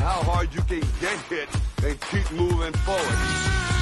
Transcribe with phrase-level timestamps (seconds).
[0.00, 1.48] how hard you can get hit
[1.84, 3.75] and keep moving forward.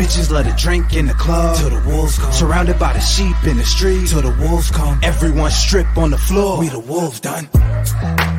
[0.00, 1.58] Bitches let it drink in the club.
[1.58, 2.32] Till the wolves come.
[2.32, 4.08] Surrounded by the sheep in the street.
[4.08, 4.98] Till the wolves come.
[5.02, 6.58] Everyone strip on the floor.
[6.58, 7.44] We the wolves done.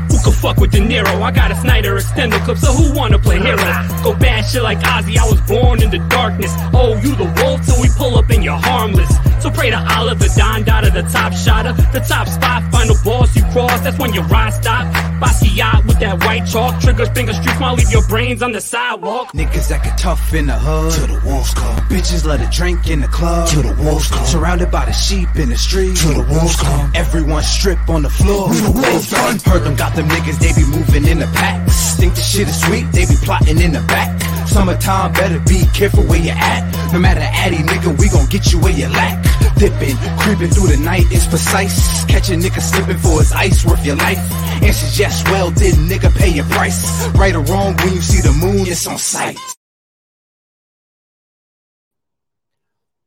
[0.10, 1.22] Who can fuck with De Niro?
[1.22, 4.02] I got a Snyder extender clip, so who wanna play heroes?
[4.02, 6.52] Go bad shit like Ozzy, I was born in the darkness.
[6.74, 9.12] Oh, you the wolf so we pull up and you're harmless.
[9.42, 13.36] So pray to Allah, the Don Dada, the top shotter, the top spot, final boss
[13.36, 14.86] you cross, that's when your ride stop.
[15.20, 19.32] Basquiat with that white chalk, triggers, finger streaks, might leave your brains on the sidewalk.
[19.34, 20.94] Niggas that get tough in the hood.
[20.94, 21.76] Till the wolves come.
[21.90, 23.48] Bitches let it drink in the club.
[23.50, 24.26] Till the wolves come.
[24.26, 25.96] Surrounded by the sheep in the street.
[25.98, 26.92] Till the wolves come.
[26.94, 28.50] Everyone strip on the floor.
[28.50, 29.40] We the wolves done.
[29.40, 31.68] Heard them got them niggas, they be moving in the pack.
[31.98, 34.10] Think the shit is sweet, they be plotting in the back.
[34.52, 36.92] Summertime, better be careful where you at.
[36.92, 39.24] No matter addy, nigga, we gon' get you where you lack.
[39.56, 42.04] Dipping, creeping through the night is precise.
[42.04, 44.18] Catch a nigga slipping for his ice, worth your life.
[44.62, 47.08] Answers yes, well, did nigga pay your price?
[47.16, 49.38] Right or wrong, when you see the moon, it's on sight.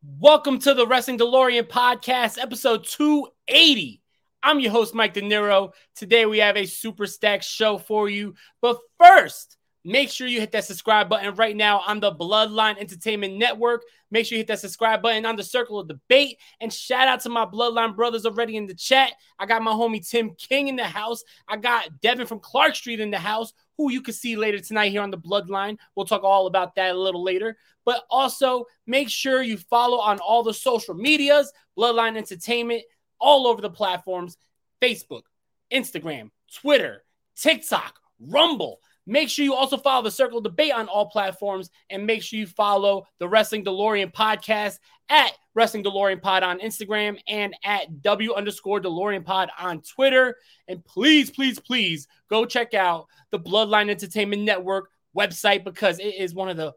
[0.03, 4.01] Welcome to the Wrestling DeLorean podcast, episode 280.
[4.43, 5.75] I'm your host, Mike De Niro.
[5.95, 8.35] Today we have a super stack show for you.
[8.63, 13.37] But first, make sure you hit that subscribe button right now on the Bloodline Entertainment
[13.37, 13.83] Network.
[14.11, 16.39] Make sure you hit that subscribe button on the Circle of Debate.
[16.61, 19.13] And shout out to my Bloodline brothers already in the chat.
[19.39, 21.23] I got my homie Tim King in the house.
[21.47, 24.91] I got Devin from Clark Street in the house, who you can see later tonight
[24.91, 25.77] here on the Bloodline.
[25.95, 27.57] We'll talk all about that a little later.
[27.85, 32.83] But also make sure you follow on all the social medias, Bloodline Entertainment,
[33.21, 34.37] all over the platforms
[34.83, 35.23] Facebook,
[35.73, 37.05] Instagram, Twitter,
[37.37, 38.81] TikTok, Rumble.
[39.07, 42.47] Make sure you also follow the Circle Debate on all platforms and make sure you
[42.47, 44.79] follow the Wrestling DeLorean podcast
[45.11, 50.37] at Wrestling DeLorean Pod on Instagram and at W underscore DeLorean Pod on Twitter.
[50.69, 56.35] And please, please, please go check out the Bloodline Entertainment Network website because it is
[56.35, 56.73] one of the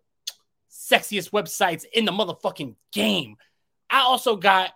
[0.69, 3.37] sexiest websites in the motherfucking game.
[3.89, 4.71] I also got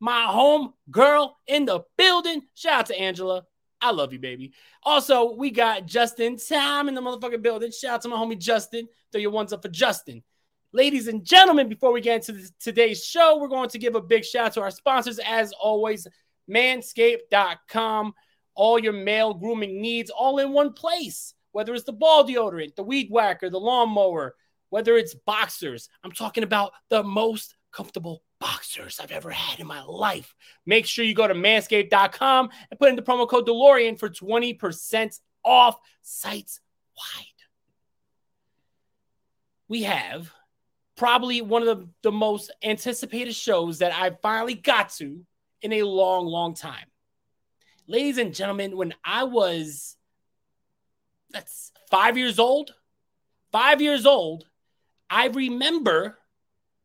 [0.00, 2.42] my home girl in the building.
[2.54, 3.44] Shout out to Angela.
[3.86, 4.52] I love you, baby.
[4.82, 7.70] Also, we got Justin Time in the motherfucking building.
[7.70, 8.88] Shout out to my homie Justin.
[9.12, 10.24] Throw your ones up for Justin.
[10.72, 14.24] Ladies and gentlemen, before we get into today's show, we're going to give a big
[14.24, 16.08] shout out to our sponsors, as always,
[16.50, 18.12] manscaped.com.
[18.56, 22.82] All your male grooming needs all in one place, whether it's the ball deodorant, the
[22.82, 24.34] weed whacker, the lawnmower,
[24.70, 25.88] whether it's boxers.
[26.02, 30.34] I'm talking about the most comfortable boxers I've ever had in my life.
[30.64, 35.18] Make sure you go to manscaped.com and put in the promo code DeLorean for 20%
[35.44, 36.60] off sites
[36.96, 37.24] wide.
[39.68, 40.30] We have
[40.96, 45.24] probably one of the, the most anticipated shows that I finally got to
[45.62, 46.86] in a long, long time.
[47.86, 49.96] Ladies and gentlemen, when I was
[51.30, 52.74] that's five years old,
[53.52, 54.46] five years old,
[55.10, 56.18] I remember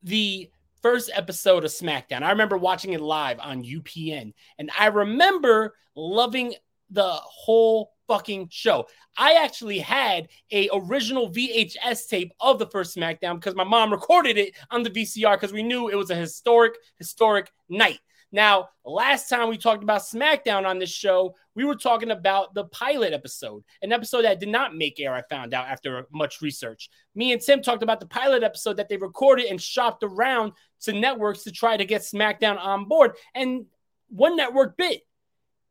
[0.03, 0.49] the
[0.81, 2.23] first episode of SmackDown.
[2.23, 6.53] I remember watching it live on UPN, and I remember loving
[6.89, 8.87] the whole fucking show.
[9.17, 14.37] I actually had a original VHS tape of the first SmackDown because my mom recorded
[14.37, 17.99] it on the VCR because we knew it was a historic, historic night.
[18.33, 22.65] Now, last time we talked about SmackDown on this show, we were talking about the
[22.65, 26.89] pilot episode, an episode that did not make air, I found out after much research.
[27.13, 30.93] Me and Tim talked about the pilot episode that they recorded and shopped around to
[30.93, 33.13] networks to try to get SmackDown on board.
[33.33, 33.65] And
[34.09, 35.01] one network bit.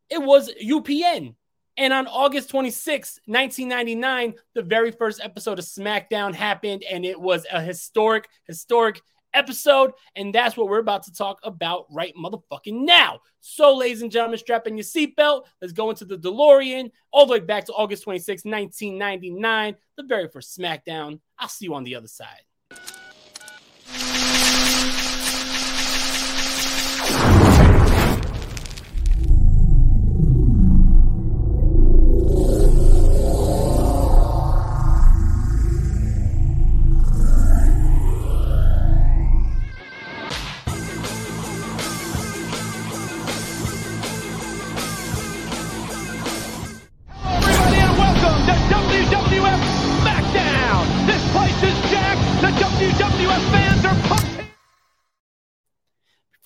[0.09, 1.35] It was UPN.
[1.77, 7.47] And on August 26, 1999, the very first episode of SmackDown happened, and it was
[7.51, 9.01] a historic, historic
[9.33, 9.93] episode.
[10.17, 13.21] And that's what we're about to talk about right motherfucking now.
[13.41, 15.45] So, ladies and gentlemen, strap in your seatbelt.
[15.63, 20.29] Let's go into the DeLorean all the way back to August 26, 1999, the very
[20.29, 21.21] first SmackDown.
[21.39, 22.43] I'll see you on the other side.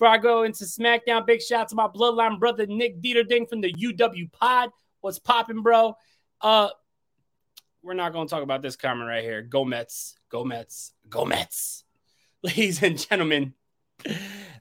[0.05, 3.61] Before I go into SmackDown, big shout out to my bloodline brother Nick Dieterding from
[3.61, 4.69] the UW Pod.
[5.01, 5.97] What's popping, bro?
[6.39, 6.69] Uh,
[7.81, 9.41] we're not to talk about this comment right here.
[9.41, 11.85] Go Mets, go Mets, go Mets.
[12.43, 13.55] Ladies and gentlemen,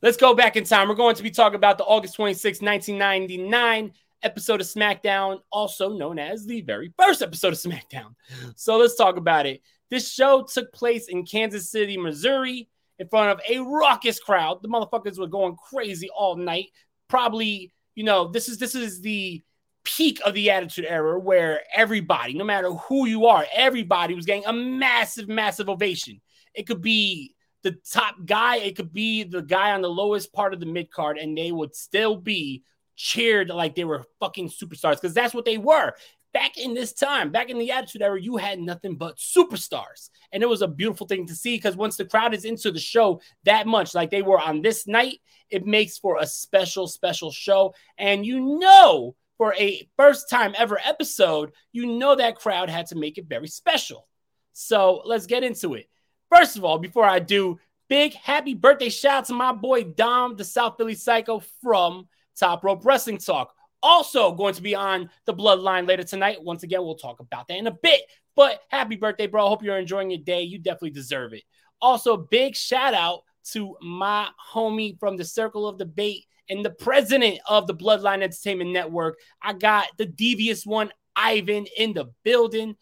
[0.00, 0.88] let's go back in time.
[0.88, 3.92] We're going to be talking about the August 26, 1999
[4.22, 8.14] episode of SmackDown, also known as the very first episode of SmackDown.
[8.56, 9.60] So let's talk about it.
[9.90, 14.62] This show took place in Kansas City, Missouri, in front of a raucous crowd.
[14.62, 16.68] The motherfuckers were going crazy all night.
[17.08, 19.42] Probably, you know, this is this is the
[19.84, 24.46] peak of the attitude era where everybody, no matter who you are, everybody was getting
[24.46, 26.20] a massive, massive ovation.
[26.54, 30.54] It could be the top guy, it could be the guy on the lowest part
[30.54, 32.62] of the mid card, and they would still be
[32.96, 35.92] cheered like they were fucking superstars because that's what they were.
[36.34, 40.10] Back in this time, back in the Attitude Era, you had nothing but superstars.
[40.32, 42.80] And it was a beautiful thing to see because once the crowd is into the
[42.80, 47.30] show that much, like they were on this night, it makes for a special, special
[47.30, 47.72] show.
[47.96, 52.96] And you know, for a first time ever episode, you know that crowd had to
[52.96, 54.06] make it very special.
[54.52, 55.88] So let's get into it.
[56.30, 57.58] First of all, before I do,
[57.88, 62.64] big happy birthday shout out to my boy Dom, the South Philly Psycho from Top
[62.64, 63.53] Rope Wrestling Talk.
[63.84, 66.42] Also going to be on the Bloodline later tonight.
[66.42, 68.00] Once again, we'll talk about that in a bit.
[68.34, 69.46] But happy birthday, bro.
[69.46, 70.40] Hope you're enjoying your day.
[70.40, 71.42] You definitely deserve it.
[71.82, 73.20] Also, big shout out
[73.52, 78.70] to my homie from the Circle of Debate and the president of the Bloodline Entertainment
[78.70, 79.18] Network.
[79.42, 82.76] I got the devious one, Ivan, in the building.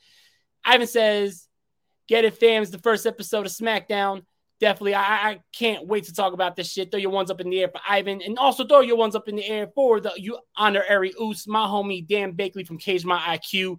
[0.65, 1.49] Ivan says,
[2.09, 2.71] Get it, fams.
[2.71, 4.23] The first episode of SmackDown
[4.63, 6.93] definitely, I, I, can't wait to talk about this shit.
[6.93, 9.29] Throw your ones up in the air for Ivan, and also throw your ones up
[9.29, 13.19] in the air for the you honorary Oos, my homie Dan Bakley from Cage My
[13.37, 13.77] IQ.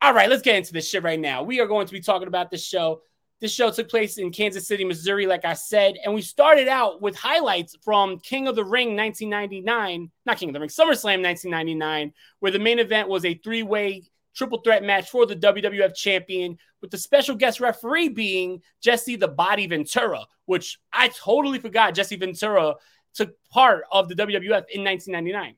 [0.00, 1.42] All right, let's get into this shit right now.
[1.42, 3.02] We are going to be talking about this show.
[3.40, 7.02] This show took place in Kansas City, Missouri, like I said, and we started out
[7.02, 12.12] with highlights from King of the Ring 1999, not King of the Ring, SummerSlam 1999,
[12.38, 16.58] where the main event was a three way triple threat match for the WWF champion,
[16.80, 22.16] with the special guest referee being Jesse the Body Ventura, which I totally forgot Jesse
[22.16, 22.74] Ventura
[23.14, 25.56] took part of the WWF in 1999.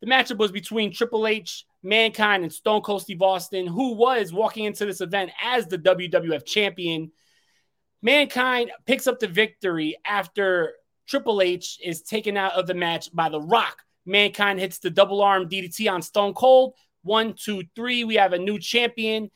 [0.00, 4.64] The matchup was between Triple H, Mankind, and Stone Cold Steve Austin, who was walking
[4.64, 7.10] into this event as the WWF champion.
[8.00, 10.74] Mankind picks up the victory after
[11.08, 13.82] Triple H is taken out of the match by The Rock.
[14.06, 16.74] Mankind hits the double arm DDT on Stone Cold.
[17.08, 18.04] One, two, three.
[18.04, 19.30] We have a new champion,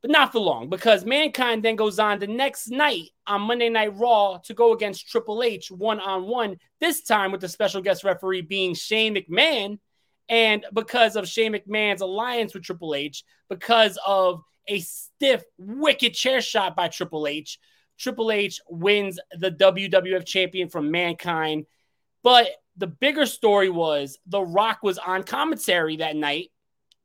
[0.00, 3.96] but not for long because Mankind then goes on the next night on Monday Night
[3.96, 8.04] Raw to go against Triple H one on one, this time with the special guest
[8.04, 9.80] referee being Shane McMahon.
[10.28, 16.40] And because of Shane McMahon's alliance with Triple H, because of a stiff, wicked chair
[16.40, 17.58] shot by Triple H,
[17.98, 21.66] Triple H wins the WWF champion from Mankind.
[22.22, 26.52] But the bigger story was The Rock was on commentary that night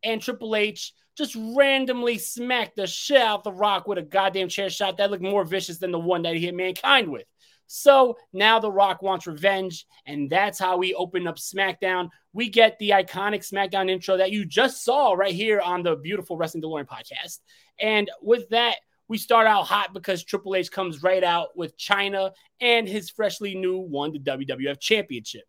[0.04, 4.70] and Triple H just randomly smacked the shit out the Rock with a goddamn chair
[4.70, 7.26] shot that looked more vicious than the one that he hit Mankind with.
[7.68, 12.10] So now The Rock wants revenge, and that's how we open up SmackDown.
[12.34, 16.38] We get the iconic SmackDown intro that you just saw right here on the beautiful
[16.38, 17.40] Wrestling DeLorean podcast.
[17.80, 22.32] And with that, we start out hot because Triple H comes right out with Chyna
[22.60, 25.44] and his freshly new won the WWF Championship.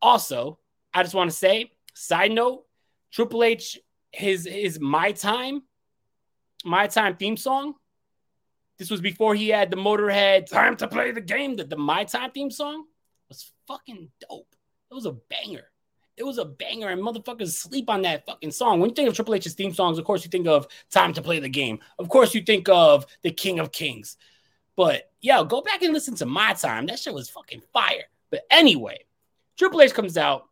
[0.00, 0.58] Also,
[0.92, 2.64] I just want to say, side note,
[3.14, 3.78] Triple H,
[4.10, 5.62] his his My Time,
[6.64, 7.74] My Time theme song.
[8.76, 11.54] This was before he had the Motorhead Time to Play the Game.
[11.56, 12.86] That the My Time theme song
[13.28, 14.56] was fucking dope.
[14.90, 15.70] It was a banger.
[16.16, 18.80] It was a banger, and motherfuckers sleep on that fucking song.
[18.80, 21.22] When you think of Triple H's theme songs, of course you think of Time to
[21.22, 21.78] Play the Game.
[22.00, 24.16] Of course you think of the King of Kings.
[24.74, 26.86] But yo, go back and listen to My Time.
[26.86, 28.04] That shit was fucking fire.
[28.30, 29.04] But anyway,
[29.56, 30.48] Triple H comes out.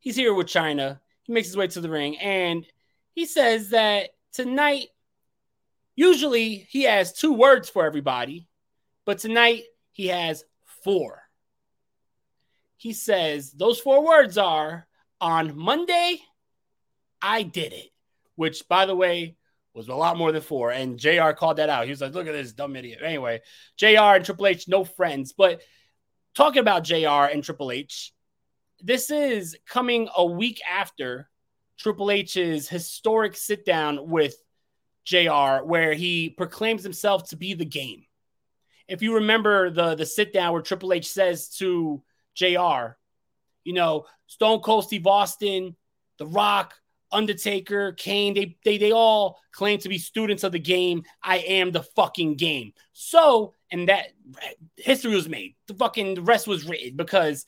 [0.00, 0.98] He's here with Chyna.
[1.24, 2.64] He makes his way to the ring and
[3.14, 4.88] he says that tonight,
[5.94, 8.48] usually he has two words for everybody,
[9.04, 10.44] but tonight he has
[10.82, 11.22] four.
[12.76, 14.86] He says those four words are
[15.20, 16.18] on Monday,
[17.22, 17.90] I did it,
[18.36, 19.36] which by the way,
[19.74, 20.70] was a lot more than four.
[20.70, 21.84] And JR called that out.
[21.84, 23.00] He was like, look at this dumb idiot.
[23.02, 23.40] Anyway,
[23.76, 25.32] JR and Triple H, no friends.
[25.32, 25.62] But
[26.34, 28.12] talking about JR and Triple H,
[28.84, 31.30] this is coming a week after
[31.78, 34.36] Triple H's historic sit down with
[35.04, 38.04] JR, where he proclaims himself to be the game.
[38.86, 42.02] If you remember the, the sit down where Triple H says to
[42.34, 42.96] JR,
[43.64, 45.74] you know, Stone Cold Steve Austin,
[46.18, 46.74] The Rock,
[47.10, 51.04] Undertaker, Kane, they, they they all claim to be students of the game.
[51.22, 52.72] I am the fucking game.
[52.92, 54.08] So, and that
[54.76, 55.54] history was made.
[55.68, 57.46] The fucking the rest was written because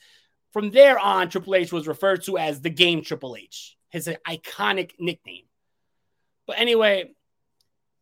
[0.51, 4.91] from there on, Triple H was referred to as the game Triple H, his iconic
[4.99, 5.43] nickname.
[6.45, 7.11] But anyway,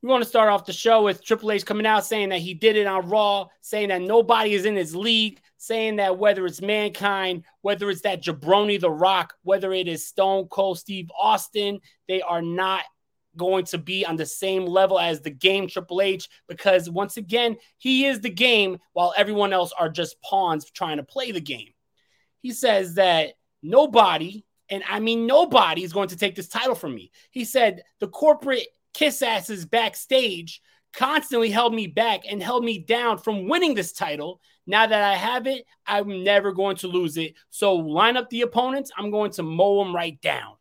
[0.02, 2.54] we want to start off the show with Triple H coming out saying that he
[2.54, 6.62] did it on Raw, saying that nobody is in his league, saying that whether it's
[6.62, 12.22] Mankind, whether it's that Jabroni The Rock, whether it is Stone Cold Steve Austin, they
[12.22, 12.84] are not
[13.36, 17.58] going to be on the same level as the game Triple H because once again,
[17.78, 21.74] he is the game while everyone else are just pawns trying to play the game.
[22.46, 23.34] He says that
[23.64, 27.10] nobody, and I mean nobody, is going to take this title from me.
[27.32, 30.62] He said the corporate kiss asses backstage
[30.94, 34.40] constantly held me back and held me down from winning this title.
[34.68, 37.34] Now that I have it, I'm never going to lose it.
[37.50, 38.92] So line up the opponents.
[38.96, 40.54] I'm going to mow them right down.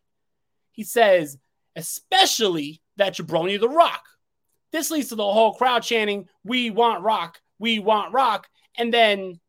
[0.71, 1.37] He says,
[1.75, 4.03] especially that Jabroni the Rock.
[4.71, 8.47] This leads to the whole crowd chanting, We want Rock, we want Rock.
[8.75, 9.39] And then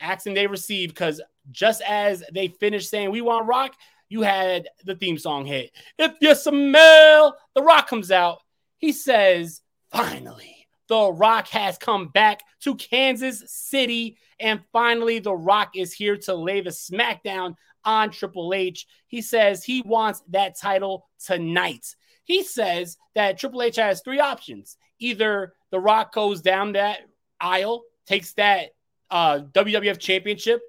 [0.00, 3.74] action they receive because just as they finished saying, We want Rock,
[4.08, 5.70] you had the theme song hit.
[5.98, 8.38] If you smell, The Rock comes out.
[8.78, 14.18] He says, Finally, The Rock has come back to Kansas City.
[14.40, 18.86] And finally, The Rock is here to lay the smackdown on Triple H.
[19.06, 21.94] He says he wants that title tonight.
[22.24, 24.76] He says that Triple H has three options.
[24.98, 27.00] Either The Rock goes down that
[27.40, 28.70] aisle, takes that
[29.10, 30.60] uh, WWF championship,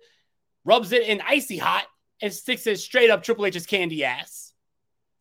[0.66, 1.86] rubs it in icy hot,
[2.22, 4.54] and sticks it straight up Triple H's candy ass.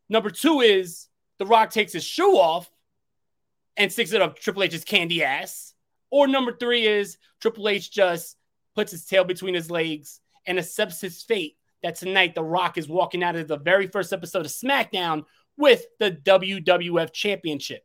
[0.08, 1.06] Number two is
[1.38, 2.70] The Rock takes his shoe off
[3.76, 5.74] and sticks it up Triple H's candy ass.
[6.10, 8.36] Or number three is Triple H just
[8.74, 12.88] puts his tail between his legs and accepts his fate that tonight The Rock is
[12.88, 15.24] walking out of the very first episode of SmackDown
[15.56, 17.84] with the WWF Championship.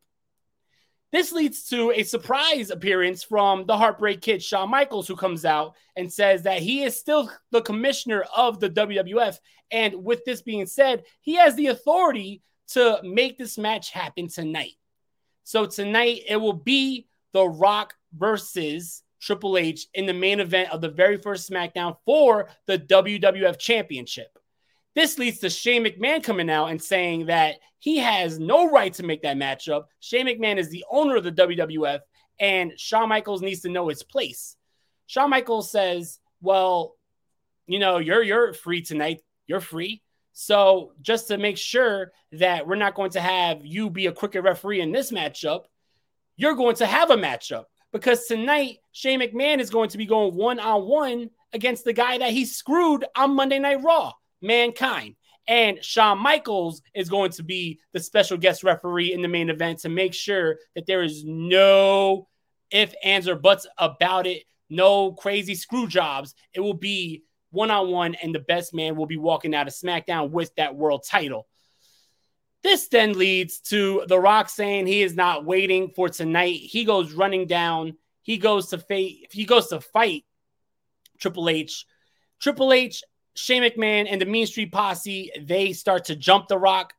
[1.14, 5.76] This leads to a surprise appearance from the Heartbreak Kid, Shawn Michaels, who comes out
[5.96, 9.38] and says that he is still the commissioner of the WWF.
[9.70, 14.74] And with this being said, he has the authority to make this match happen tonight.
[15.44, 20.82] So tonight it will be The Rock versus Triple H in the main event of
[20.82, 24.40] the very first SmackDown for the WWF Championship.
[24.96, 29.04] This leads to Shane McMahon coming out and saying that he has no right to
[29.04, 29.86] make that matchup.
[30.00, 32.00] Shane McMahon is the owner of the WWF,
[32.40, 34.56] and Shawn Michaels needs to know his place.
[35.08, 36.96] Shawn Michaels says, "Well,
[37.68, 39.22] you know, you're you're free tonight.
[39.48, 40.02] You're free.
[40.34, 44.44] So just to make sure that we're not going to have you be a crooked
[44.44, 45.66] referee in this matchup,
[46.36, 50.36] you're going to have a matchup because tonight Shane McMahon is going to be going
[50.36, 55.16] one on one against the guy that he screwed on Monday Night Raw, Mankind.
[55.48, 59.80] And Shawn Michaels is going to be the special guest referee in the main event
[59.80, 62.28] to make sure that there is no
[62.72, 66.34] if, ands, or buts about it, no crazy screw jobs.
[66.54, 69.74] It will be one on one, and the best man will be walking out of
[69.74, 71.48] SmackDown with that world title.
[72.64, 76.60] This then leads to The Rock saying he is not waiting for tonight.
[76.62, 77.98] He goes running down.
[78.24, 79.28] He goes to fight.
[79.32, 80.24] He goes to fight
[81.20, 81.86] Triple H.
[82.40, 83.04] Triple H,
[83.36, 85.32] Shane McMahon, and the Mean Street Posse.
[85.42, 86.94] They start to jump The Rock.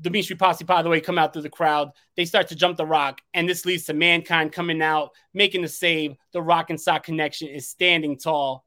[0.00, 1.90] The Mean Street Posse, by the way, come out through the crowd.
[2.16, 5.68] They start to jump The Rock, and this leads to Mankind coming out, making the
[5.68, 6.16] save.
[6.32, 8.64] The Rock and Sock connection is standing tall.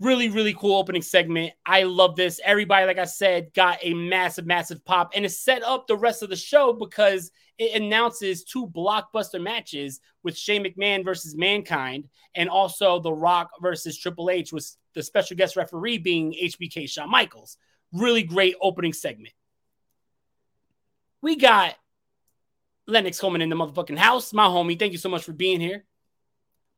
[0.00, 1.52] Really, really cool opening segment.
[1.66, 2.40] I love this.
[2.44, 6.22] Everybody, like I said, got a massive, massive pop, and it set up the rest
[6.22, 12.48] of the show because it announces two blockbuster matches with Shane McMahon versus Mankind, and
[12.48, 17.56] also The Rock versus Triple H, with the special guest referee being HBK Shawn Michaels.
[17.92, 19.34] Really great opening segment.
[21.20, 21.74] We got
[22.86, 24.32] Lennox Coleman in the motherfucking house.
[24.32, 25.84] My homie, thank you so much for being here.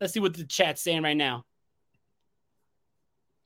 [0.01, 1.45] Let's see what the chat's saying right now.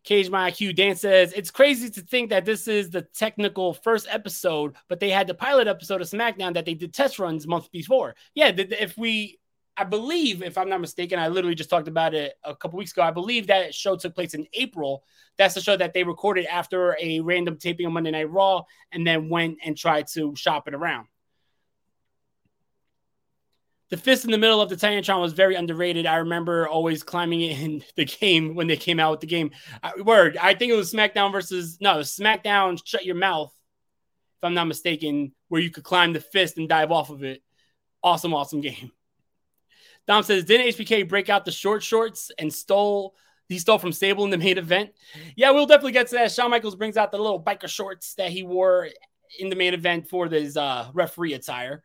[0.04, 0.76] Cage My IQ.
[0.76, 5.10] Dan says it's crazy to think that this is the technical first episode, but they
[5.10, 8.14] had the pilot episode of SmackDown that they did test runs months before.
[8.34, 9.40] Yeah, if we,
[9.76, 12.92] I believe, if I'm not mistaken, I literally just talked about it a couple weeks
[12.92, 13.02] ago.
[13.02, 15.02] I believe that show took place in April.
[15.38, 19.06] That's the show that they recorded after a random taping on Monday Night Raw, and
[19.06, 21.08] then went and tried to shop it around.
[23.90, 26.06] The fist in the middle of the Titantron was very underrated.
[26.06, 29.50] I remember always climbing it in the game when they came out with the game.
[29.82, 32.80] I, word, I think it was SmackDown versus no SmackDown.
[32.84, 33.52] Shut your mouth,
[34.38, 37.42] if I'm not mistaken, where you could climb the fist and dive off of it.
[38.02, 38.90] Awesome, awesome game.
[40.06, 43.14] Dom says, didn't HBK break out the short shorts and stole?
[43.48, 44.90] He stole from Sable in the main event.
[45.36, 46.32] Yeah, we'll definitely get to that.
[46.32, 48.88] Shawn Michaels brings out the little biker shorts that he wore
[49.38, 51.82] in the main event for this uh, referee attire.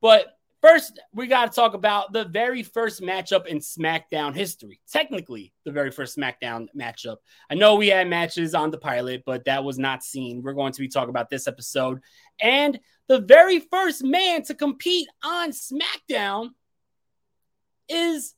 [0.00, 4.80] But first, we got to talk about the very first matchup in SmackDown history.
[4.90, 7.16] Technically, the very first SmackDown matchup.
[7.50, 10.42] I know we had matches on the pilot, but that was not seen.
[10.42, 12.00] We're going to be talking about this episode.
[12.40, 16.50] And the very first man to compete on SmackDown
[17.88, 18.34] is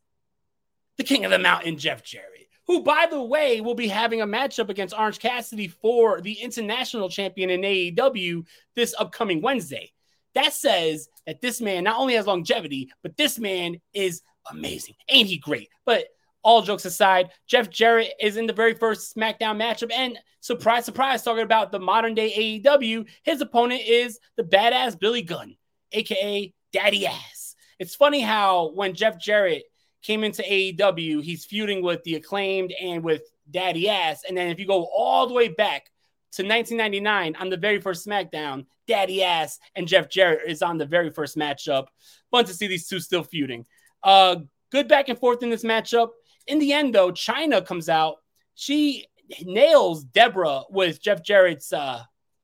[0.96, 4.26] the King of the Mountain, Jeff Jarrett, who, by the way, will be having a
[4.26, 8.44] matchup against Orange Cassidy for the international champion in AEW
[8.76, 9.92] this upcoming Wednesday.
[10.34, 14.94] That says that this man not only has longevity, but this man is amazing.
[15.08, 15.68] Ain't he great?
[15.84, 16.06] But
[16.42, 19.92] all jokes aside, Jeff Jarrett is in the very first SmackDown matchup.
[19.92, 25.22] And surprise, surprise, talking about the modern day AEW, his opponent is the badass Billy
[25.22, 25.56] Gunn,
[25.92, 27.54] aka Daddy Ass.
[27.78, 29.64] It's funny how when Jeff Jarrett
[30.02, 34.22] came into AEW, he's feuding with the acclaimed and with Daddy Ass.
[34.26, 35.90] And then if you go all the way back
[36.32, 40.86] to 1999 on the very first SmackDown, Daddy Ass and Jeff Jarrett is on the
[40.86, 41.86] very first matchup.
[42.30, 43.66] Fun to see these two still feuding.
[44.02, 44.36] Uh,
[44.70, 46.10] good back and forth in this matchup.
[46.46, 48.16] In the end, though, Chyna comes out.
[48.54, 49.06] She
[49.42, 52.02] nails Debra with Jeff Jarrett's uh,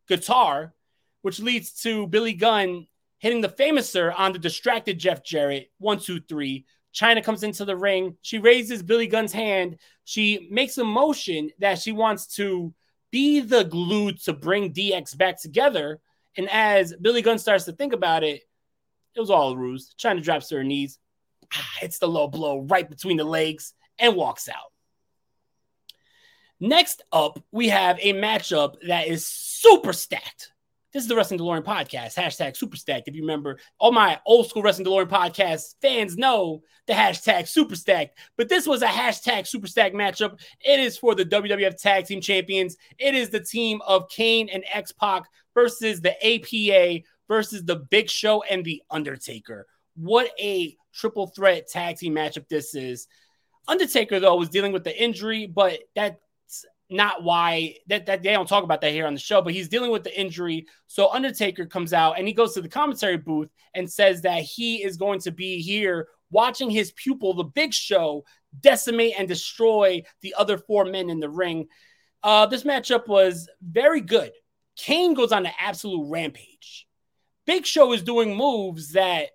[0.09, 0.75] guitar,
[1.23, 2.87] which leads to Billy Gunn
[3.19, 5.71] hitting the Fame-asser on the distracted Jeff Jarrett.
[5.78, 6.66] One, two, three.
[6.95, 8.16] Chyna comes into the ring.
[8.23, 9.78] She raises Billy Gunn's hand.
[10.05, 12.73] She makes a motion that she wants to
[13.10, 16.00] be the glue to bring DX back together.
[16.36, 18.42] And as Billy Gunn starts to think about it,
[19.14, 19.94] it was all a ruse.
[19.98, 20.98] Chyna drops to her knees,
[21.52, 24.72] ah, hits the low blow right between the legs, and walks out.
[26.60, 30.52] Next up, we have a matchup that is super stacked.
[30.96, 33.06] This is the Wrestling DeLorean podcast, hashtag super stacked.
[33.06, 37.76] If you remember, all my old school Wrestling DeLorean podcast fans know the hashtag super
[37.76, 38.18] stacked.
[38.38, 40.40] But this was a hashtag super stacked matchup.
[40.62, 42.78] It is for the WWF Tag Team Champions.
[42.98, 48.09] It is the team of Kane and X Pac versus the APA versus the Big
[48.09, 49.66] Show and the Undertaker.
[49.96, 53.06] What a triple threat tag team matchup this is.
[53.68, 56.16] Undertaker, though, was dealing with the injury, but that's
[56.88, 59.68] not why that, that they don't talk about that here on the show, but he's
[59.68, 60.66] dealing with the injury.
[60.87, 64.83] So Undertaker comes out and he goes to the commentary booth and says that he
[64.83, 68.25] is going to be here watching his pupil, the big show,
[68.61, 71.66] decimate and destroy the other four men in the ring.
[72.22, 74.33] Uh, this matchup was very good.
[74.77, 76.87] Kane goes on an absolute rampage.
[77.46, 79.29] Big Show is doing moves that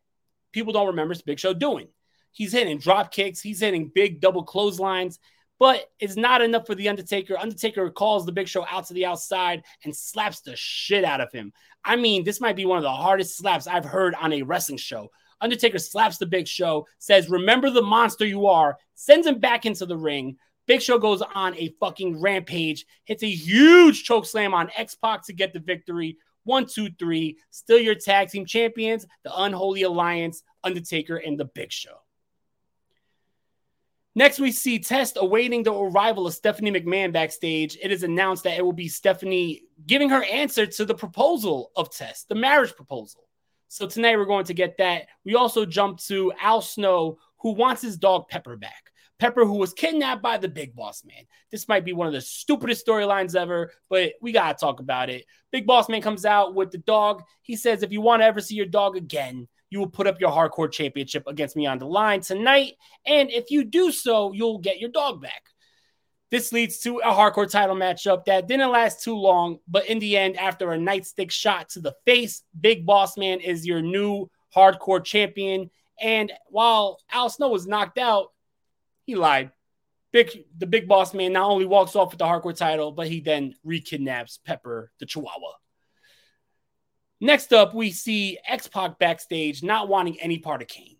[0.51, 1.87] people don't remember Big Show doing.
[2.31, 5.19] He's hitting drop kicks, he's hitting big double clotheslines,
[5.61, 7.37] but it's not enough for the Undertaker.
[7.37, 11.31] Undertaker calls the Big Show out to the outside and slaps the shit out of
[11.31, 11.53] him.
[11.85, 14.79] I mean, this might be one of the hardest slaps I've heard on a wrestling
[14.79, 15.11] show.
[15.39, 19.85] Undertaker slaps the Big Show, says, Remember the monster you are, sends him back into
[19.85, 20.35] the ring.
[20.65, 25.27] Big Show goes on a fucking rampage, hits a huge choke slam on X Pac
[25.27, 26.17] to get the victory.
[26.43, 27.37] One, two, three.
[27.51, 31.97] Still your tag team champions, the Unholy Alliance, Undertaker, and the Big Show.
[34.13, 37.77] Next, we see Test awaiting the arrival of Stephanie McMahon backstage.
[37.81, 41.89] It is announced that it will be Stephanie giving her answer to the proposal of
[41.89, 43.21] Test, the marriage proposal.
[43.69, 45.07] So tonight we're going to get that.
[45.23, 48.91] We also jump to Al Snow, who wants his dog Pepper back.
[49.17, 51.23] Pepper, who was kidnapped by the big boss man.
[51.51, 55.09] This might be one of the stupidest storylines ever, but we got to talk about
[55.09, 55.25] it.
[55.51, 57.23] Big boss man comes out with the dog.
[57.43, 60.21] He says, if you want to ever see your dog again, you will put up
[60.21, 62.73] your hardcore championship against me on the line tonight.
[63.05, 65.43] And if you do so, you'll get your dog back.
[66.29, 70.15] This leads to a hardcore title matchup that didn't last too long, but in the
[70.15, 75.03] end, after a nightstick shot to the face, Big Boss Man is your new hardcore
[75.03, 75.71] champion.
[75.99, 78.27] And while Al Snow was knocked out,
[79.05, 79.51] he lied.
[80.11, 83.21] Big the big boss man not only walks off with the hardcore title, but he
[83.21, 85.53] then re-kidnaps Pepper the Chihuahua.
[87.23, 90.97] Next up, we see X Pac backstage not wanting any part of Kane.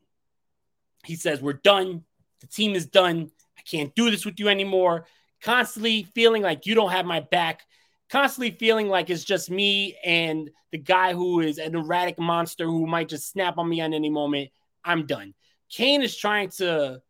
[1.04, 2.04] He says, We're done.
[2.42, 3.32] The team is done.
[3.58, 5.08] I can't do this with you anymore.
[5.42, 7.64] Constantly feeling like you don't have my back.
[8.12, 12.86] Constantly feeling like it's just me and the guy who is an erratic monster who
[12.86, 14.52] might just snap on me at any moment.
[14.86, 15.34] I'm done.
[15.70, 17.02] Kane is trying to,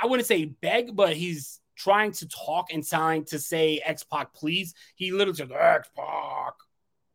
[0.00, 4.34] I wouldn't say beg, but he's trying to talk and trying to say X Pac,
[4.34, 4.74] please.
[4.96, 6.54] He literally says, X Pac,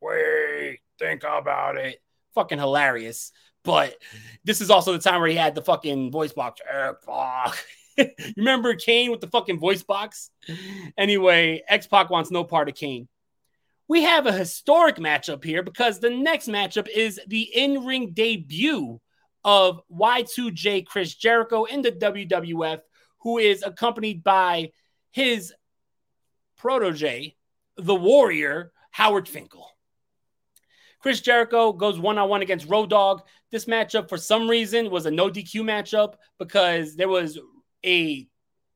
[0.00, 2.00] wait think about it.
[2.34, 3.32] Fucking hilarious.
[3.64, 3.96] But
[4.44, 6.60] this is also the time where he had the fucking voice box.
[6.70, 7.52] Eh,
[7.98, 10.30] you remember Kane with the fucking voice box?
[10.96, 13.08] Anyway, X Pac wants no part of Kane.
[13.88, 19.00] We have a historic matchup here because the next matchup is the in ring debut
[19.44, 22.80] of Y2J Chris Jericho in the WWF,
[23.22, 24.70] who is accompanied by
[25.10, 25.52] his
[26.56, 27.34] protege,
[27.76, 29.68] the warrior, Howard Finkel.
[31.00, 33.22] Chris Jericho goes one on one against Road Dog.
[33.50, 37.38] This matchup, for some reason, was a no DQ matchup because there was
[37.84, 38.28] a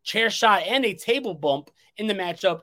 [0.02, 2.60] chair shot and a table bump in the matchup.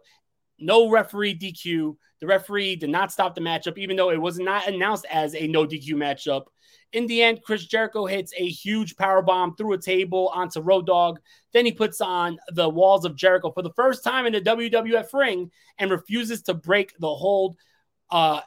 [0.60, 1.95] No referee DQ.
[2.19, 5.47] The referee did not stop the matchup, even though it was not announced as a
[5.47, 6.45] no DQ matchup.
[6.93, 10.86] In the end, Chris Jericho hits a huge power bomb through a table onto Road
[10.86, 11.19] Dog.
[11.54, 15.13] Then he puts on the walls of Jericho for the first time in the WWF
[15.13, 17.56] ring and refuses to break the hold.
[18.10, 18.41] Uh,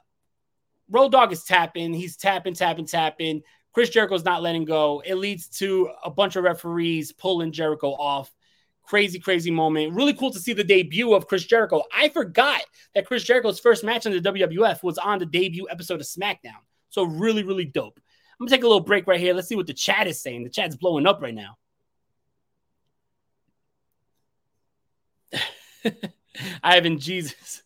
[0.95, 1.93] Road Dog is tapping.
[1.93, 3.43] He's tapping, tapping, tapping.
[3.73, 5.03] Chris Jericho's not letting go.
[5.05, 8.33] It leads to a bunch of referees pulling Jericho off.
[8.85, 9.95] Crazy, crazy moment.
[9.95, 11.83] Really cool to see the debut of Chris Jericho.
[11.93, 12.61] I forgot
[12.95, 16.63] that Chris Jericho's first match in the WWF was on the debut episode of SmackDown.
[16.91, 17.99] So, really, really dope.
[17.99, 19.35] I'm gonna take a little break right here.
[19.35, 20.45] Let's see what the chat is saying.
[20.45, 21.57] The chat's blowing up right now.
[26.63, 27.65] Ivan Jesus.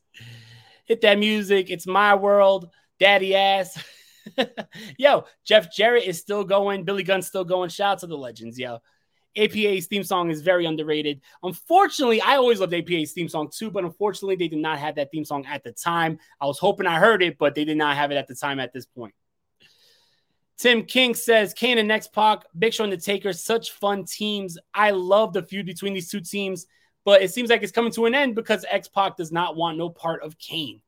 [0.87, 1.69] Hit that music.
[1.69, 2.71] It's my world.
[3.01, 3.83] Daddy ass.
[4.99, 6.85] yo, Jeff Jarrett is still going.
[6.85, 7.71] Billy Gunn's still going.
[7.71, 8.79] Shout out to the legends, yo.
[9.37, 11.21] APA's theme song is very underrated.
[11.43, 15.11] Unfortunately, I always loved APA's theme song too, but unfortunately, they did not have that
[15.11, 16.19] theme song at the time.
[16.41, 18.59] I was hoping I heard it, but they did not have it at the time
[18.59, 19.15] at this point.
[20.59, 24.59] Tim King says Kane and X Pac, Big Show and the Taker, such fun teams.
[24.75, 26.67] I love the feud between these two teams,
[27.05, 29.79] but it seems like it's coming to an end because X Pac does not want
[29.79, 30.81] no part of Kane.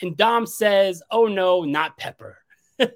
[0.00, 2.38] And Dom says, Oh no, not Pepper.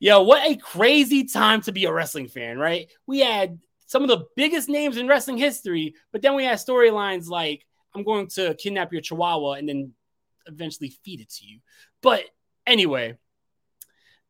[0.00, 2.90] Yo, what a crazy time to be a wrestling fan, right?
[3.06, 7.28] We had some of the biggest names in wrestling history, but then we had storylines
[7.28, 9.92] like, I'm going to kidnap your chihuahua and then
[10.46, 11.60] eventually feed it to you.
[12.02, 12.24] But
[12.66, 13.16] anyway,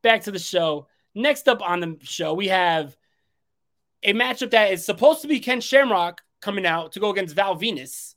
[0.02, 0.88] back to the show.
[1.14, 2.96] Next up on the show, we have
[4.02, 7.56] a matchup that is supposed to be Ken Shamrock coming out to go against Val
[7.56, 8.14] Venis.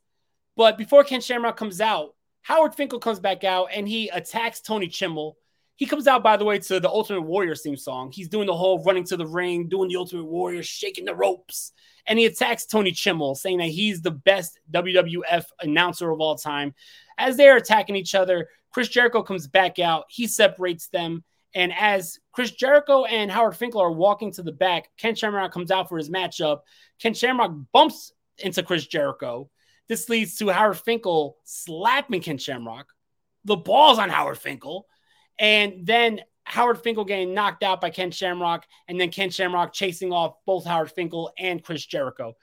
[0.55, 4.87] But before Ken Shamrock comes out, Howard Finkel comes back out and he attacks Tony
[4.87, 5.33] Chimel.
[5.77, 8.11] He comes out, by the way, to the Ultimate Warrior theme song.
[8.11, 11.71] He's doing the whole running to the ring, doing the Ultimate Warrior, shaking the ropes.
[12.05, 16.75] And he attacks Tony Chimel, saying that he's the best WWF announcer of all time.
[17.17, 20.05] As they're attacking each other, Chris Jericho comes back out.
[20.09, 21.23] He separates them.
[21.55, 25.71] And as Chris Jericho and Howard Finkel are walking to the back, Ken Shamrock comes
[25.71, 26.59] out for his matchup.
[27.01, 29.49] Ken Shamrock bumps into Chris Jericho.
[29.87, 32.87] This leads to Howard Finkel slapping Ken Shamrock.
[33.43, 34.87] The ball's on Howard Finkel.
[35.37, 40.13] And then Howard Finkel getting knocked out by Ken Shamrock, and then Ken Shamrock chasing
[40.13, 42.35] off both Howard Finkel and Chris Jericho.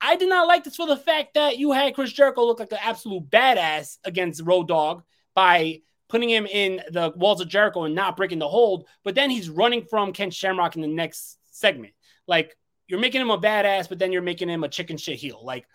[0.00, 2.70] I did not like this for the fact that you had Chris Jericho look like
[2.70, 5.02] an absolute badass against Road Dog
[5.34, 8.86] by putting him in the walls of Jericho and not breaking the hold.
[9.02, 11.94] But then he's running from Ken Shamrock in the next segment.
[12.28, 12.56] Like
[12.86, 15.40] you're making him a badass, but then you're making him a chicken shit heel.
[15.42, 15.66] Like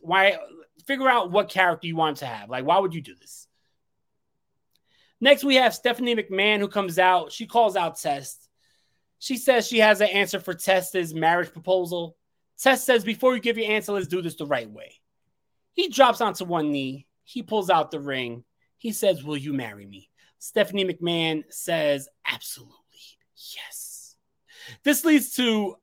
[0.00, 0.38] why?
[0.86, 2.48] Figure out what character you want to have.
[2.48, 3.46] Like why would you do this?
[5.20, 7.32] Next, we have Stephanie McMahon who comes out.
[7.32, 8.48] She calls out Test.
[9.18, 12.16] She says she has an answer for Test's marriage proposal.
[12.58, 14.92] Test says, Before you give your answer, let's do this the right way.
[15.72, 17.06] He drops onto one knee.
[17.24, 18.44] He pulls out the ring.
[18.76, 20.10] He says, Will you marry me?
[20.38, 22.74] Stephanie McMahon says, Absolutely.
[23.56, 24.16] Yes.
[24.84, 25.76] This leads to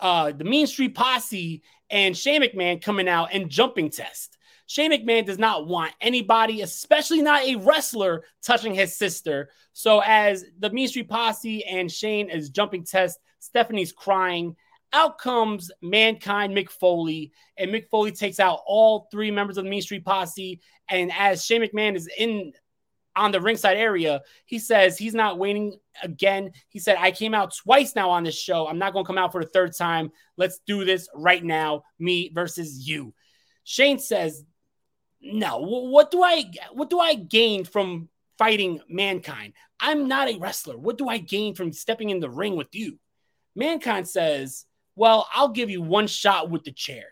[0.00, 4.36] uh, the Mean Street Posse and Shane McMahon coming out and jumping test.
[4.66, 9.50] Shane McMahon does not want anybody, especially not a wrestler, touching his sister.
[9.72, 14.54] So as the Mean Street Posse and Shane is jumping test, Stephanie's crying.
[14.92, 19.70] Out comes Mankind Mick Foley, and Mick Foley takes out all three members of the
[19.70, 20.60] Mean Street Posse.
[20.88, 22.52] And as Shane McMahon is in
[23.16, 26.52] on the ringside area, he says he's not waiting again.
[26.68, 28.66] He said, I came out twice now on this show.
[28.66, 30.12] I'm not going to come out for the third time.
[30.36, 33.14] Let's do this right now, me versus you.
[33.64, 34.44] Shane says,
[35.22, 40.78] no what do i what do i gain from fighting mankind i'm not a wrestler
[40.78, 42.98] what do i gain from stepping in the ring with you
[43.54, 44.64] mankind says
[44.96, 47.04] well i'll give you one shot with the chair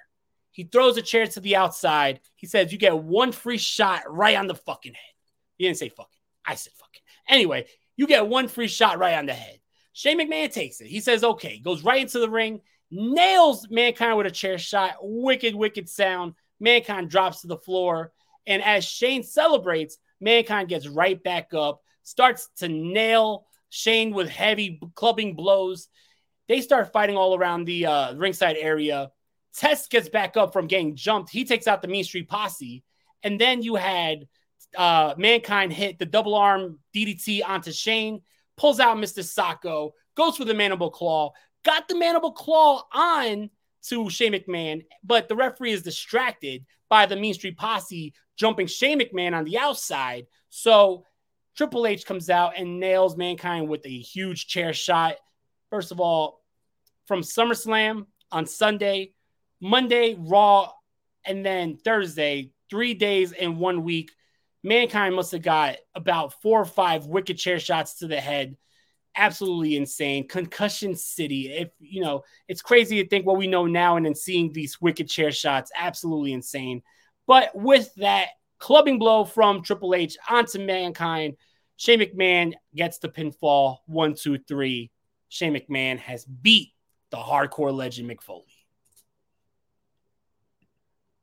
[0.50, 4.36] he throws a chair to the outside he says you get one free shot right
[4.36, 5.14] on the fucking head
[5.58, 7.66] he didn't say fucking i said fucking anyway
[7.96, 9.58] you get one free shot right on the head
[9.92, 14.26] shane mcmahon takes it he says okay goes right into the ring nails mankind with
[14.26, 18.12] a chair shot wicked wicked sound Mankind drops to the floor.
[18.46, 24.80] And as Shane celebrates, Mankind gets right back up, starts to nail Shane with heavy
[24.94, 25.88] clubbing blows.
[26.48, 29.10] They start fighting all around the uh, ringside area.
[29.54, 31.30] Test gets back up from getting jumped.
[31.30, 32.82] He takes out the Mean Street Posse.
[33.22, 34.26] And then you had
[34.76, 38.22] uh, Mankind hit the double arm DDT onto Shane,
[38.56, 39.22] pulls out Mr.
[39.22, 41.32] Socko, goes for the mandible claw,
[41.64, 43.50] got the mandible claw on
[43.84, 49.00] to Shane McMahon, but the referee is distracted by the Mean Street Posse jumping Shane
[49.00, 50.26] McMahon on the outside.
[50.50, 51.04] So
[51.56, 55.16] Triple H comes out and nails Mankind with a huge chair shot.
[55.70, 56.40] First of all,
[57.06, 59.12] from SummerSlam on Sunday,
[59.60, 60.72] Monday, Raw,
[61.24, 64.12] and then Thursday, three days in one week.
[64.68, 68.56] Mankind must have got about four or five wicked chair shots to the head.
[69.16, 70.28] Absolutely insane.
[70.28, 71.50] Concussion City.
[71.50, 74.78] If you know, it's crazy to think what we know now and then seeing these
[74.78, 75.72] wicked chair shots.
[75.74, 76.82] Absolutely insane.
[77.26, 78.28] But with that
[78.58, 81.36] clubbing blow from Triple H onto Mankind,
[81.76, 83.78] Shane McMahon gets the pinfall.
[83.86, 84.90] One, two, three.
[85.30, 86.74] Shane McMahon has beat
[87.10, 88.44] the hardcore legend Mick Foley.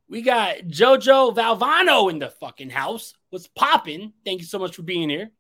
[0.08, 3.16] We got Jojo Valvano in the fucking house.
[3.32, 4.14] What's popping?
[4.24, 5.32] Thank you so much for being here.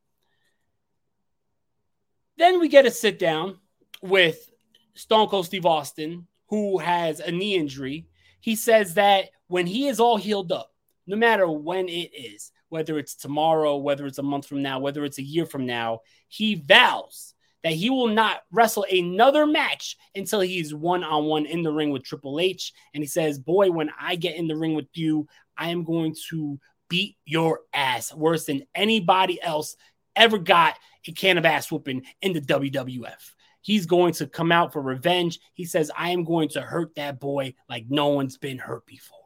[2.38, 3.60] Then we get a sit down
[4.01, 4.51] with
[4.95, 8.08] Stone Cold Steve Austin, who has a knee injury.
[8.41, 10.71] He says that when he is all healed up,
[11.08, 15.06] no matter when it is, whether it's tomorrow, whether it's a month from now, whether
[15.06, 17.35] it's a year from now, he vows
[17.65, 21.89] that he will not wrestle another match until he's one on one in the ring
[21.89, 22.71] with Triple H.
[22.93, 26.15] And he says, Boy, when I get in the ring with you, I am going
[26.30, 29.78] to beat your ass worse than anybody else
[30.15, 30.75] ever got
[31.08, 33.34] a can of ass whooping in the WWF.
[33.62, 35.39] He's going to come out for revenge.
[35.56, 39.17] He says, I am going to hurt that boy like no one's been hurt before.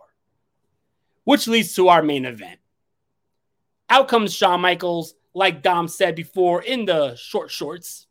[1.25, 2.62] Which leads to our main event.
[3.89, 8.06] Out comes Shawn Michaels, like Dom said before in the short shorts.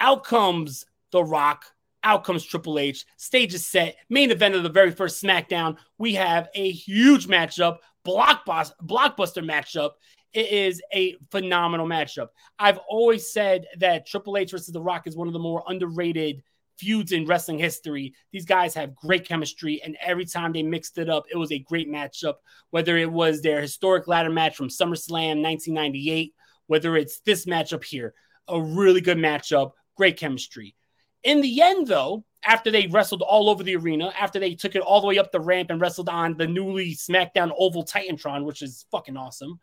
[0.00, 1.64] Out comes The Rock.
[2.04, 3.04] Out comes Triple H.
[3.16, 3.96] Stage is set.
[4.08, 5.76] Main event of the very first SmackDown.
[5.98, 9.92] We have a huge matchup, blockbuster, blockbuster matchup.
[10.32, 12.28] It is a phenomenal matchup.
[12.58, 16.42] I've always said that Triple H versus The Rock is one of the more underrated
[16.76, 18.14] feuds in wrestling history.
[18.32, 21.58] These guys have great chemistry, and every time they mixed it up, it was a
[21.58, 22.34] great matchup.
[22.70, 26.34] Whether it was their historic ladder match from SummerSlam 1998,
[26.66, 28.14] whether it's this matchup here,
[28.48, 30.74] a really good matchup great chemistry.
[31.22, 34.82] In the end, though, after they wrestled all over the arena, after they took it
[34.82, 38.62] all the way up the ramp and wrestled on the newly SmackDown Oval Titantron, which
[38.62, 39.58] is fucking awesome,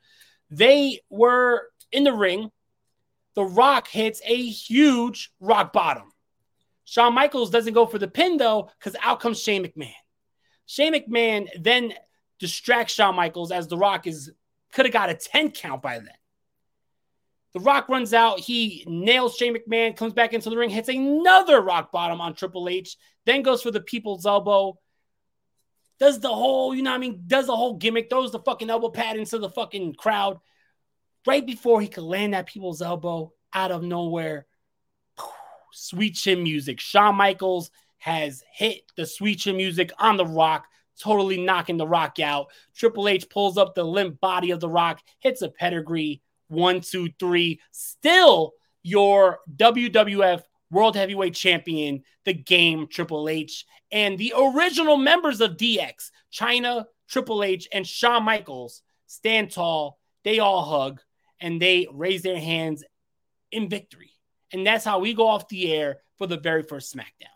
[0.50, 2.52] they were in the ring.
[3.36, 6.12] The Rock hits a huge rock bottom.
[6.86, 9.94] Shawn Michaels doesn't go for the pin, though, because out comes Shane McMahon.
[10.66, 11.94] Shane McMahon then
[12.40, 14.32] distracts Shawn Michaels as The Rock is
[14.74, 16.10] could have got a 10 count by then.
[17.54, 18.40] The Rock runs out.
[18.40, 22.68] He nails Shane McMahon, comes back into the ring, hits another rock bottom on Triple
[22.68, 24.80] H, then goes for the people's elbow.
[26.00, 27.24] Does the whole, you know what I mean?
[27.28, 30.40] Does the whole gimmick, throws the fucking elbow pad into the fucking crowd.
[31.26, 34.48] Right before he could land that people's elbow out of nowhere,
[35.72, 36.80] sweet chin music.
[36.80, 40.66] Shawn Michaels has hit the sweet chin music on the rock,
[41.00, 42.48] totally knocking the rock out.
[42.76, 47.10] Triple H pulls up the limp body of the rock, hits a pedigree one, two,
[47.20, 47.60] three.
[47.72, 48.54] Still
[48.84, 56.10] your WWF World Heavyweight Champion, the game Triple H, and the original members of DX,
[56.34, 60.00] Chyna, Triple H, and Shawn Michaels stand tall.
[60.24, 61.00] They all hug
[61.40, 62.84] and they raise their hands
[63.52, 64.12] in victory.
[64.52, 67.28] And that's how we go off the air for the very first SmackDown.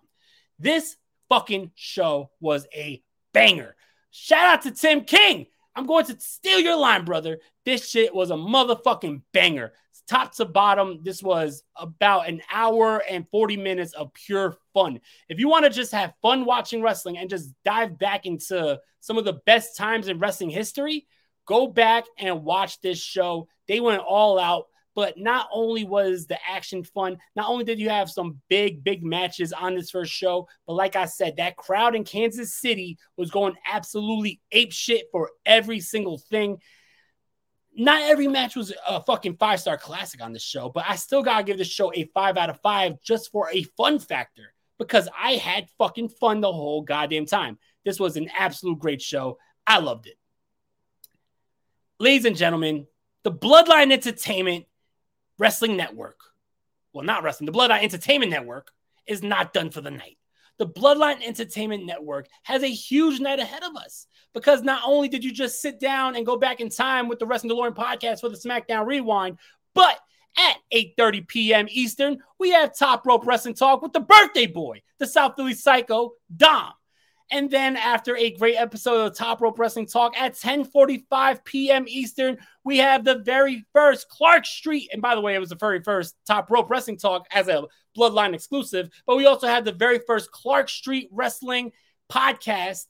[0.60, 0.96] This
[1.30, 3.76] fucking show was a banger.
[4.12, 5.48] Shout out to Tim King.
[5.78, 7.38] I'm going to steal your line, brother.
[7.64, 9.74] This shit was a motherfucking banger.
[10.08, 15.00] Top to bottom, this was about an hour and 40 minutes of pure fun.
[15.30, 19.20] If you want to just have fun watching wrestling and just dive back into some
[19.20, 21.06] of the best times in wrestling history,
[21.46, 23.48] go back and watch this show.
[23.68, 24.66] They went all out.
[24.98, 29.04] But not only was the action fun, not only did you have some big, big
[29.04, 33.30] matches on this first show, but like I said, that crowd in Kansas City was
[33.30, 36.58] going absolutely ape shit for every single thing.
[37.76, 41.22] Not every match was a fucking five star classic on this show, but I still
[41.22, 45.08] gotta give this show a five out of five just for a fun factor because
[45.16, 47.60] I had fucking fun the whole goddamn time.
[47.86, 49.38] This was an absolute great show.
[49.68, 50.18] I loved it.
[52.00, 52.88] Ladies and gentlemen,
[53.22, 54.66] the Bloodline Entertainment
[55.40, 56.20] Wrestling Network,
[56.94, 58.72] well, not wrestling, the Bloodline Entertainment Network
[59.06, 60.18] is not done for the night.
[60.58, 65.24] The Bloodline Entertainment Network has a huge night ahead of us because not only did
[65.24, 68.30] you just sit down and go back in time with the Wrestling DeLorean podcast for
[68.30, 69.38] the SmackDown Rewind,
[69.76, 70.00] but
[70.38, 71.68] at 8:30 p.m.
[71.70, 76.14] Eastern, we have Top Rope Wrestling Talk with the birthday boy, the South Philly Psycho,
[76.36, 76.74] Dom.
[77.30, 81.86] And then after a great episode of Top Rope Wrestling Talk at 10:45 p.m.
[81.88, 84.90] Eastern, we have the very first Clark Street.
[84.94, 87.66] And by the way, it was the very first Top Rope Wrestling Talk as a
[87.98, 88.90] Bloodline exclusive.
[89.06, 91.74] But we also had the very first Clark Street Wrestling
[92.10, 92.86] podcast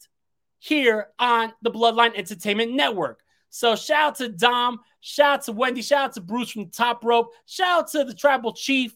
[0.60, 3.22] here on the Bloodline Entertainment Network.
[3.50, 7.04] So shout out to Dom, shout out to Wendy, shout out to Bruce from top
[7.04, 8.94] rope, shout out to the tribal chief,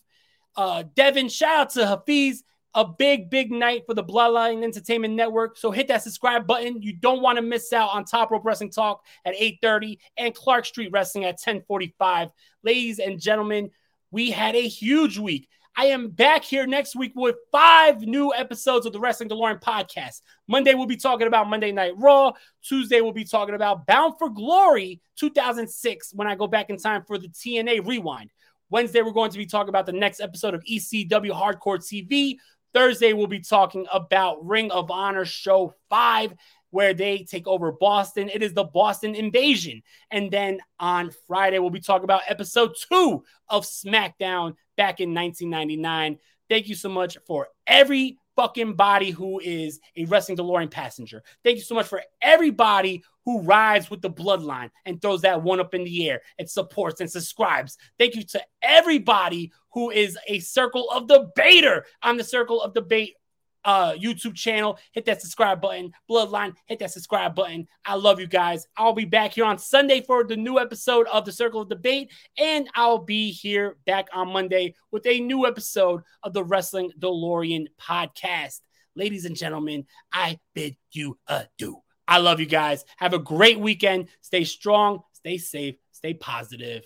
[0.56, 2.44] uh, Devin, shout out to Hafiz.
[2.74, 5.58] A big, big night for the Bloodline Entertainment Network.
[5.58, 6.82] So hit that subscribe button.
[6.82, 10.66] You don't want to miss out on Top Rope Wrestling Talk at 8:30 and Clark
[10.66, 12.32] Street Wrestling at 10:45.
[12.64, 13.72] Ladies and gentlemen,
[14.10, 15.50] we had a huge week.
[15.76, 20.22] I am back here next week with five new episodes of the Wrestling DeLorean podcast.
[20.48, 22.34] Monday, we'll be talking about Monday Night Raw.
[22.62, 27.04] Tuesday, we'll be talking about Bound for Glory 2006 when I go back in time
[27.08, 28.32] for the TNA Rewind.
[28.70, 32.36] Wednesday, we're going to be talking about the next episode of ECW Hardcore TV.
[32.74, 36.34] Thursday, we'll be talking about Ring of Honor Show 5
[36.72, 38.30] where they take over Boston.
[38.30, 39.84] It is the Boston invasion.
[40.10, 46.18] And then on Friday, we'll be talking about episode two of SmackDown back in 1999.
[46.50, 51.22] Thank you so much for every fucking body who is a Wrestling DeLorean passenger.
[51.44, 55.60] Thank you so much for everybody who rides with the bloodline and throws that one
[55.60, 57.78] up in the air and supports and subscribes.
[57.98, 63.16] Thank you to everybody who is a circle of debater on the circle of debate
[63.64, 64.80] uh YouTube channel.
[64.92, 65.92] Hit that subscribe button.
[66.10, 67.68] Bloodline, hit that subscribe button.
[67.86, 68.68] I love you guys.
[68.78, 72.12] I'll be back here on Sunday for the new episode of the Circle of Debate,
[72.38, 77.68] and I'll be here back on Monday with a new episode of the Wrestling DeLorean
[77.80, 78.62] podcast.
[78.96, 81.81] Ladies and gentlemen, I bid you adieu.
[82.08, 82.84] I love you guys.
[82.98, 84.10] Have a great weekend.
[84.22, 86.84] Stay strong, stay safe, stay positive.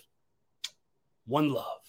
[1.26, 1.85] One love.